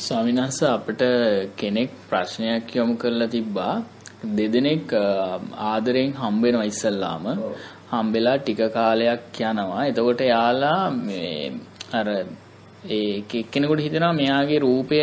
[0.00, 1.02] ස්වාමිනාස අපිට
[1.56, 3.74] කෙනෙක් ප්‍රශ්නයක් යොමු කරලා තිබ්බා.
[4.36, 4.92] දෙදෙනෙක්
[5.70, 7.24] ආදරෙන් හම්බ වෙනවා ඉස්සල්ලාම.
[7.92, 9.86] හම්බෙලා ටික කාලයක් යනවා.
[9.86, 11.52] එතකොට යාලා මේ
[11.92, 12.06] අර
[12.90, 15.00] ඒ එක්කෙනෙකුට හිතෙනවා මෙයාගේ රූපය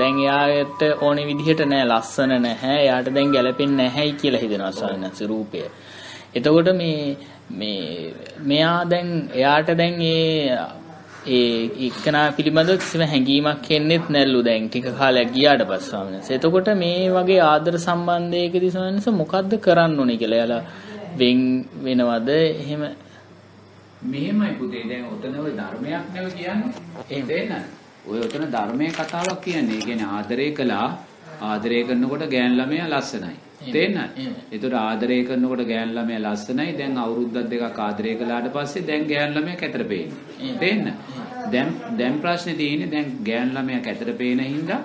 [0.00, 2.76] දැන් එයාට ඕනේ විදිහට නෑ ලස්සන නැහැ.
[2.84, 5.62] එයාට දැන් ගැලපෙන්නේ නැහැයි කියලා හිතෙනවා ස්වාමිනාස රූපය.
[6.36, 7.16] එතකොට මේ
[7.52, 10.58] මේ මෙයා දැන් එයාට දැන් ඒ
[11.28, 17.10] ඒ එක්කනා පිළිබඳව කිසිම හැඟීමක් එන්නෙත් නැල්ලු දැන් ටික කාලයක් ගියාට පස්සේ ස්වාමීන් එතකොට මේ
[17.10, 20.62] වගේ ආදර සම්බන්ධයකදී ස්වාමීන් මොකද්ද කරන්න ඕනේ කියලා එයාලා
[21.16, 21.40] වෙන්
[21.82, 22.28] වෙනවද?
[22.28, 22.82] එහෙම
[24.02, 24.84] මෙහෙමයි පුතේ.
[24.88, 26.72] දැන් ඔතන ඔය ධර්මයක් නෙව කියන්නේ.
[27.26, 27.64] තේන්න
[28.06, 29.76] ඔය ඔතන ධර්මයේ කතාවක් කියන්නේ.
[29.76, 30.88] ඒ කියන්නේ ආදරය කළා
[31.42, 33.36] ආදරය කරනකොට ගෑන් ළමයා ලස්සනයි.
[33.66, 33.98] තේන්න
[34.52, 36.76] ඒතර ආදරය කරනකොට ගෑන් ළමයා ලස්සනයි.
[36.78, 40.86] දැන් අවුරුද්දක් දෙකක් ආදරය කළාට පස්සේ දැන් ගෑන් ළමයා කැතර පේන්නේ තේන්න
[41.52, 41.68] දැන්
[41.98, 44.80] දැන් ප්‍රශ්නේ තියෙන්නේ දැන් ගෑන් ළමයා කැතර පේන හින්දා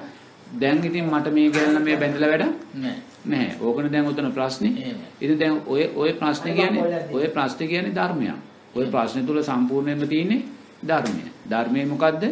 [0.55, 2.95] දැන් ඉතින් මට මේ ගෑන් ළමයා බැඳලා වැඩක් නෑ.
[3.25, 3.55] නැහැ.
[3.61, 4.95] ඕකනේ දැන් උතන ප්‍රශ්නේ.
[5.21, 8.35] ඉතින් දැන් ඔය ඔය ප්‍රශ්නේ කියන්නේ ඔය ප්‍රශ්නේ කියන්නේ ධර්මයක්.
[8.75, 10.41] ඔය ප්‍රශ්නේ තුල සම්පූර්ණයෙන්ම තියෙන්නේ
[10.83, 11.23] ධර්මය.
[11.49, 12.23] ධර්මය මොකද්ද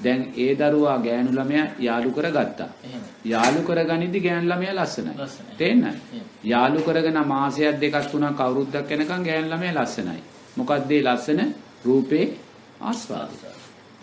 [0.00, 2.68] දැන් ඒ දරුවා ගෑනු ළමයා යාළු කරගත්තා.
[3.24, 5.12] යාළු කරගනිද්දි ගෑනු ළමයා ලස්සනයි.
[5.58, 5.92] තේන්නයි?
[6.44, 10.20] යාළු කරගෙන මාසයක් දෙකක් තුනක් අවුරුද්දක් යනකම් ගෑනු ළමයා ලස්සනයි.
[10.56, 11.40] මොකද්ද ඒ ලස්සන?
[11.84, 12.26] රූපේ
[12.80, 13.34] ආස්වාදය.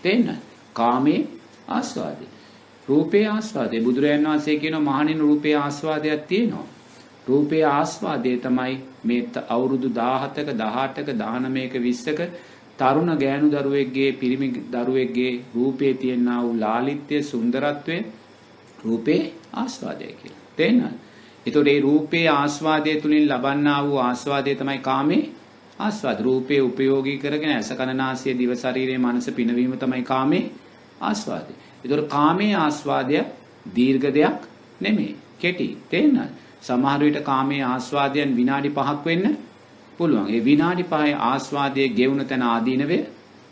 [0.03, 0.35] තේන්නයි?
[0.73, 1.21] කාමේ
[1.69, 2.25] ආස්වාදය.
[2.87, 3.81] රූපේ ආස්වාදය.
[3.81, 6.67] බුදුරජාණන් වහන්සේ කියනවා මහණෙනි රූපේ ආස්වාදයක් තියෙනවා.
[7.27, 12.19] රූපේ ආස්වාදය තමයි මේ අවුරුදු 17ක 18ක 19ක 20ක
[12.79, 17.97] තරුණ ගෑනු දරුවෙක්ගේ පිරිමි දරුවෙක්ගේ රූපේ තියෙනා වූ ලාලිත්‍ය සුන්දරත්වය
[18.85, 19.21] රූපේ
[19.53, 20.43] ආස්වාදය කියලා.
[20.55, 20.83] තේන්නද?
[21.45, 25.23] ඒතකොට මේ රූපේ ආස්වාදය තුලින් ලබන්නා වූ ආස්වාදය තමයි කාමේ
[25.79, 26.19] ආස්වාද.
[26.19, 30.43] රූපේ උපයෝගී කරගෙන ඇස කන නාසය දිව ශරීරයේ මනස පිනවීම තමයි කාමේ
[31.01, 31.53] ආස්වාදය.
[31.83, 33.17] ඒතකොට කාමේ ආස්වාදය
[33.75, 34.39] දීර්ඝ දෙයක්
[34.81, 35.15] නෙමෙයි.
[35.39, 35.67] කෙටි.
[35.89, 36.29] තේන්නද?
[36.61, 39.37] සමහර විට කාමයේ ආස්වාදයන් විනාඩි 5ක් වෙන්න
[39.99, 40.27] පුළුවන්.
[40.29, 43.01] ඒ විනාඩි 5 ආස්වාදයේ ගෙවුන තැන ආදීනවේ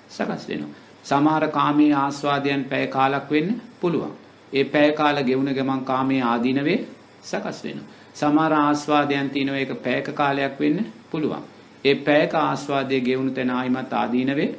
[0.09, 0.75] සකස් වෙනවා.
[1.03, 3.50] සමහර කාමයේ ආස්වාදයන් පැය කාලක් වෙන්න
[3.81, 4.13] පුළුවන්.
[4.53, 6.80] ඒ පැය කාල ගෙවුන ගමන් කාමයේ ආදීනවේ
[7.24, 7.88] සකස් වෙනවා.
[8.16, 11.44] සමහර ආස්වාදයන් තියෙනවා ඒක පැයක කාලයක් වෙන්න පුළුවන්.
[11.85, 14.50] ඒ පැයක ආස්වාදයේ ගෙවුන තැන ආයිමත් ආදීනවේ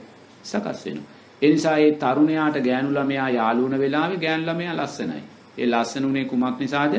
[0.44, 1.08] සකස් වෙනවා.
[1.42, 5.22] ඒ නිසා ඒ තරුණයාට ගෑනු ළමයා යාළු වුණ වෙලාවේ ගෑනු ළමයා ලස්සනයි.
[5.58, 6.94] ඒ ලස්සන උනේ කුමක් නිසාද?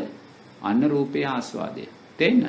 [0.62, 1.84] අන්න රූපේ ආස්වාදය.
[2.20, 2.44] තේන්න?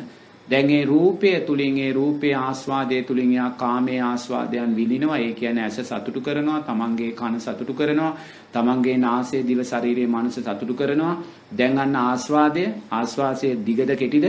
[0.51, 5.19] දැන් ඒ රූපය තුලින් ඒ රූපේ ආස්වාදයේ තුලින් යා කාමයේ ආස්වාදයන් විඳිනවා.
[5.19, 8.13] ඒ කියන්නේ ඇස සතුටු කරනවා, තමන්ගේ කන සතුටු කරනවා,
[8.53, 11.15] තමන්ගේ නාසය, දිව, ශරීරය, මනස සතුටු කරනවා.
[11.59, 14.27] දැන් අන්න ආස්වාදය, ආස්වාසයේ දිගද කෙටිද?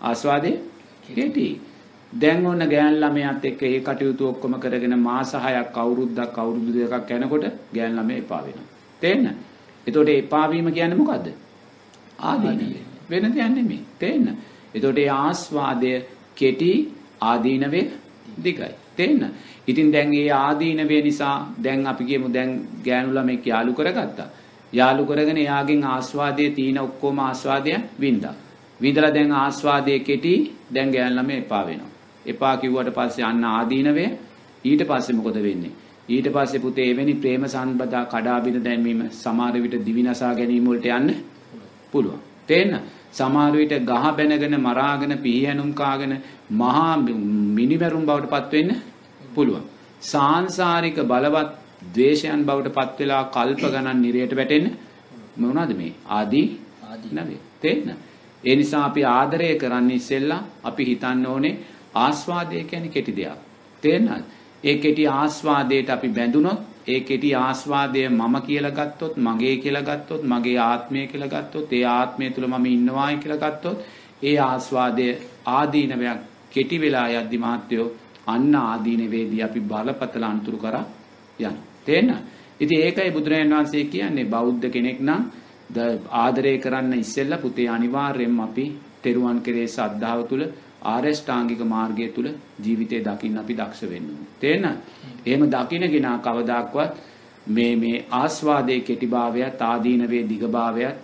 [0.00, 0.60] ආස්වාදයේ
[1.08, 1.48] කෙටි.
[2.12, 7.44] දැන් ඔන්න ගෑන් ළමයාත් එක්ක ඒ කටයුතු ඔක්කොම කරගෙන මාස 6ක් අවුරුද්දක් අවුරුදු දෙකක් යනකොට
[7.74, 8.68] ගෑන් ළමයා එපා වෙනවා.
[9.02, 9.26] තේන්න?
[9.86, 11.26] එතකොට එපා වීම කියන්නේ මොකද්ද?
[12.20, 12.84] ආදීනවේ.
[13.10, 13.84] වෙන දෙයක් නෙමෙයි.
[13.98, 14.26] තේන්න?
[14.74, 15.92] එතකොට ඒ ආස්වාදය
[16.34, 16.72] කෙටි
[17.22, 17.84] ආදීනවේ
[18.36, 18.70] දිගයි.
[18.96, 19.22] තේන්න?
[19.66, 22.50] ඉතින් දැන් මේ ආදීනවේ නිසා දැන් අපි කියමු දැන්
[22.84, 24.28] ගෑනු ළමෙක් යාළු කරගත්තා.
[24.72, 28.34] යාළු කරගෙන එයාගෙන් ආස්වාදයේ තීන ඔක්කොම ආස්වාදයන් වින්දා.
[28.80, 30.34] විඳලා දැන් ආස්වාදයේ කෙටි
[30.74, 31.90] දැන් ගෑනු ළමයා එපා වෙනවා.
[32.26, 34.10] එපා කිව්වට පස්සේ අන්න ආදීනවේ
[34.64, 35.72] ඊට පස්සේ මොකද වෙන්නේ?
[36.08, 41.14] ඊට පස්සේ පුතේ එවැනි ප්‍රේම සම්බදා කඩාබින දැමීම සමහර විට දිවිනසා ගැනීම වලට යන්න
[41.92, 42.20] පුළුවන්.
[42.46, 42.80] තේන්න?
[43.12, 46.14] සමහර විට ගහ බැනගෙන මරාගෙන පිහියනුම් කාගෙන
[46.52, 46.92] මහා
[47.56, 48.70] මිනිමරුම් බවට පත් වෙන්න
[49.34, 49.64] පුළුවන්.
[50.02, 51.50] සාංශාරික බලවත්
[51.94, 54.66] ද්වේෂයන් බවට පත් වෙලා කල්ප ගණන් නිරයට වැටෙන්න
[55.36, 55.92] මොනවද මේ?
[56.08, 56.46] ආදී
[57.12, 57.40] නවේ.
[57.60, 57.88] තේන්න?
[58.44, 61.54] ඒ නිසා අපි ආදරය කරන්න ඉස්සෙල්ලා අපි හිතන්න ඕනේ
[61.96, 63.38] ආස්වාදය කියන්නේ කෙටි දෙයක්.
[63.82, 64.24] තේරෙනවද?
[64.64, 70.58] ඒ කෙටි ආස්වාදයට අපි බැඳුනොත් ඒ කෙටි ආස්වාදය මම කියලා ගත්තොත් මගේ කියලා ගත්තොත් මගේ
[70.60, 73.78] ආත්මය කියලා ගත්තොත් ඒ ආත්මය තුල මම ඉන්නවායි කියලා ගත්තොත්
[74.22, 75.08] ඒ ආස්වාදය
[75.48, 76.20] ආදීනවයක්
[76.50, 77.86] කෙටි වෙලා යද්දි මහත්යෝ
[78.26, 80.84] අන්න ආදීනවේදී අපි බලපතල අනුතුරු කරා
[81.38, 81.54] යනවා.
[81.80, 82.22] තේරෙනවද?
[82.60, 85.22] ඉතින් ඒකයි බුදුරජාණන් වහන්සේ කියන්නේ බෞද්ධ කෙනෙක් නම්
[86.14, 88.64] ආදරය කරන්න ඉස්සෙල්ලා පුතේ අනිවාර්යයෙන්ම අපි
[89.02, 90.42] තෙරුවන් කෙරේ සද්ධාව තුල
[90.84, 92.26] ආරෂ්ඨාංගික මාර්ගය තුල
[92.58, 94.28] ජීවිතේ දකින්න අපි දක්ෂ වෙන්න ඕනේ.
[94.40, 94.78] තේරෙනවද?
[95.26, 96.90] එහෙම දකින්නගෙන කවදාක්වත්
[97.48, 100.96] මේ මේ ආස්වාදයේ කෙටිභාවයත් ආදීනවේ දිගභාවයත්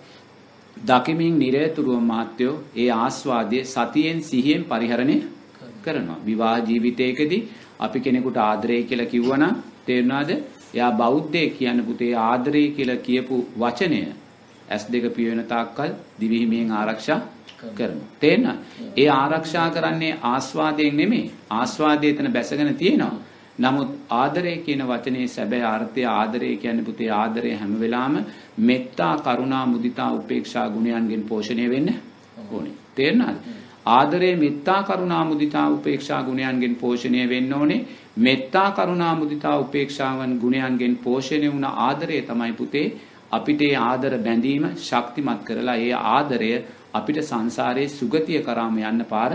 [0.77, 5.17] දකිමින් නිරතුරුව මාත්‍යෝ ඒ ආස්වාදයේ සතියෙන් සිහියෙන් පරිහරණය
[5.83, 6.19] කරනවා.
[6.25, 7.47] විවාහ ජීවිතයකදී
[7.79, 10.29] අපි කෙනෙකුට ආදරය කියලා කිව්වනම් තේරුණාද?
[10.73, 14.01] එයා බෞද්ධයෙක් කියන පුතේ ආදරය කියලා කියපු වචනය
[14.69, 17.19] ඇස් දෙක පියවෙන තාක්කල් දිවිහිමියෙන් ආරක්ෂා
[17.59, 18.07] කරනවා.
[18.19, 18.45] තේන්න?
[18.97, 21.31] ඒ ආරක්ෂා කරන්නේ ආස්වාදයෙන් නෙමෙයි.
[21.51, 23.15] ආස්වාදයේ එතන බැසගෙන තියෙනවා.
[23.59, 28.25] නමුත් ආදරය කියන වචනේ සැබෑ අර්ථය ආදරය කියන්නේ පුතේ ආදරය හැම වෙලාවෙම
[28.61, 31.89] මෙත්තා කරුණා මුදිතා උපේක්ෂා ගුණයන්ගෙන් පෝෂණය වෙන්න
[32.47, 32.75] ඕනේ.
[32.95, 33.37] තේරෙනවද?
[33.87, 37.85] ආදරය මෙත්තා කරුණා මුදිතා උපේක්ෂා ගුණයන්ගෙන් පෝෂණය වෙන්න ඕනේ.
[38.19, 42.87] මෙත්තා කරුණා මුදිතා උපේක්ෂාවන් ගුණයන්ගෙන් පෝෂණය වුණ ආදරය තමයි පුතේ
[43.31, 46.51] අපිට ආදර බැඳීම ශක්තිමත් කරලා ඒ ආදරය
[46.97, 49.31] අපිට සංසාරයේ සුගතිය කරාම යන්න පාර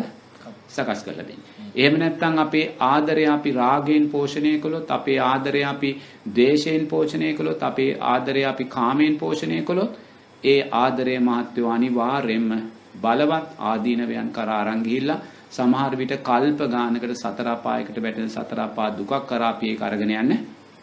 [0.69, 1.49] සකස් කරලා දෙන්නේ.
[1.75, 5.91] එහෙම නැත්නම් අපේ ආදරය අපි රාගයෙන් පෝෂණය කළොත් අපේ ආදරය අපි
[6.31, 9.99] ද්වේෂයෙන් පෝෂණය කළොත් අපේ ආදරය අපි කාමයෙන් පෝෂණය කළොත්
[10.43, 12.51] ඒ ආදරය මහත්වෝ අනිවාර්යෙන්ම
[12.97, 15.21] බලවත් ආදීනවයන් කරා අරන් ගිහිල්ලා
[15.51, 20.33] සමහර විට කල්ප ගානකට සතර අපායකට වැටෙන සතර අපා දුකක් කරා අපි ඒක අරගෙන යන්න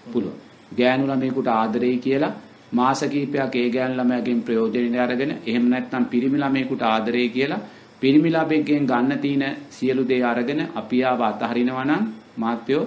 [0.05, 0.37] පුළුවන්.
[0.71, 2.33] ගෑනු ළමයෙකුට ආදරෙයි කියලා
[2.71, 7.65] මාස කිහිපයක් ඒ ගෑනු ළමයාගෙන් ප්‍රයෝජනෙ අරගෙන එහෙම නැත්නම් පිරිමි ළමයෙකුට ආදරෙයි කියලා
[8.01, 12.03] පිරිමි ළමයෙක්ගෙන් ගන්න තියෙන සියලු දේ අරගෙන අපි ආව අතහරිනවා නම්
[12.37, 12.83] මාත්‍යෝ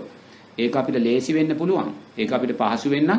[0.58, 1.88] ඒක අපිට ලේසි වෙන්න පුළුවන්.
[2.14, 3.12] ඒක අපිට පහසු වෙන්න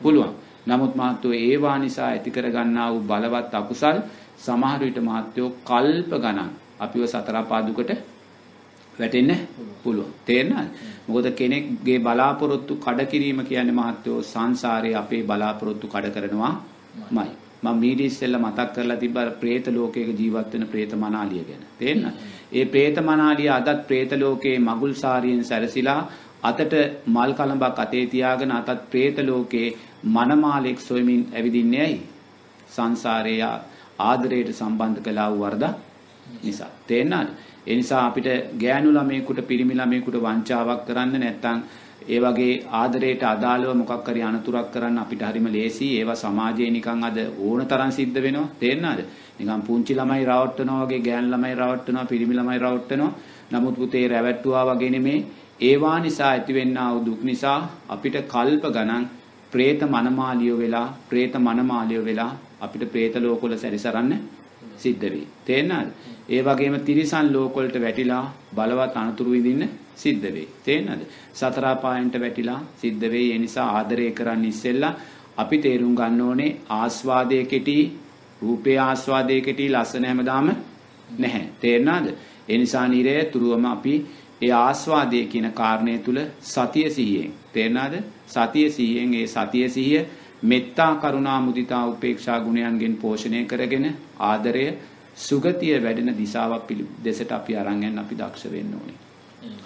[0.00, 0.32] පුළුවන්.
[0.66, 3.98] නමුත් මාත්‍යෝ ඒවා නිසා ඇති කර ගන්නා වූ බලවත් අකුසල්
[4.38, 7.90] සමහර විට මාත්‍යෝ කල්ප ගණන් අපිව සතර පාදුකට
[8.98, 9.32] වැටෙන්න
[9.82, 10.12] පුළුවන්.
[10.26, 10.68] තේරෙනවද?
[11.06, 17.30] මොකද කෙනෙක්ගේ බලාපොරොත්තු කඩ කිරීම කියන්නේ මහත්වෝ සංසාරයේ අපේ බලාපොරොත්තු කඩ කරනවාමයි.
[17.62, 21.62] මම මීඩිය ඉස්සෙල්ලා මතක් කරලා තිබ්බා ප්‍රේත ලෝකයක ජීවත් වෙන ප්‍රේත මනාලිය ගැන.
[21.78, 22.16] තේරෙනවද?
[22.52, 26.00] ඒ ප්‍රේත මනාලිය අදත් ප්‍රේත ලෝකයේ මගුල් සාරියෙන් සැරසිලා
[26.42, 26.74] අතට
[27.08, 29.74] මල් කලඹක් අතේ තියාගෙන අතත් ප්‍රේත ලෝකයේ
[30.06, 32.00] මනමාලෙක් සොයමින් ඇවිදින්නේ ඇයි?
[32.70, 33.50] සංසාරයේ
[34.00, 35.64] ආදරයට සම්බන්ධ කළා වූ වරද
[36.42, 36.70] නිසා.
[36.86, 37.28] තේරෙනවද?
[37.66, 38.28] ඒ නිසා අපිට
[38.62, 41.60] ගෑනු ළමයෙකුට පිරිමි ළමයෙකුට වංචාවක් කරන්න නැත්නම්
[42.06, 45.96] ඒ වගේ ආදරයට අදාළව මොකක් හරි අනතුරක් කරන්න අපිට හරිම ලේසියි.
[46.00, 48.52] ඒවා සමාජයේ නිකන් අද ඕන තරම් සිද්ධ වෙනවා.
[48.60, 49.00] තේරෙනවද?
[49.38, 53.12] නිකන් පුංචි ළමයි රවට්ටනවා වගේ ගෑන් ළමයි රවට්ටනවා පිරිමි ළමයි රවට්ටනවා.
[53.52, 55.18] නමුත් පුතේ රැවට්ටුවා වගේ නෙමේ.
[55.60, 57.58] ඒවා නිසා ඇතිවෙන්නා වූ දුක් නිසා
[57.88, 59.04] අපිට කල්ප ගණන්
[59.52, 64.12] പ്രേත මනමාලියෝ වෙලා പ്രേත මනමාලියෝ වෙලා අපිට പ്രേත ලෝකවල සැරිසරන්න
[64.78, 65.26] සිද්ධ වෙයි.
[65.46, 65.90] තේරෙනවද?
[66.28, 68.24] ඒ වගේම තිරිසන් ලෝකවලට වැටිලා
[68.54, 70.48] බලවත් අනතුරු විඳින්න සිද්ධ වෙයි.
[70.64, 71.02] තේරෙනවද?
[71.34, 73.32] සතර පායන්ට වැටිලා සිද්ධ වෙයි.
[73.32, 74.94] ඒ නිසා ආදරය කරන්න ඉස්සෙල්ලා
[75.36, 77.78] අපි තේරුම් ගන්න ඕනේ ආස්වාදයේ කෙටි,
[78.42, 80.52] රූපේ ආස්වාදයේ කෙටි ලස්සන හැමදාම
[81.18, 81.46] නැහැ.
[81.60, 82.14] තේරෙනවද?
[82.48, 83.94] ඒ නිසා නිරේ තුරුවම අපි
[84.42, 87.94] ඒ ආස්වාදයේ කියන කාරණය තුල සතිය සිහියෙන් තේරෙනවද?
[88.28, 90.06] සතිය සිහියෙන් ඒ සතිය සිහිය
[90.42, 93.86] මෙත්තා කරුණා මුදිතා උපේක්ෂා ගුණයන්ගෙන් පෝෂණය කරගෙන
[94.20, 94.66] ආදරය
[95.16, 96.72] සුගතිය වැඩෙන දිශාවක්
[97.04, 98.98] දෙසට අපි අරන් යන්න අපි දක්ෂ වෙන්න ඕනේ.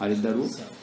[0.01, 0.80] හරිද දරුවෝ?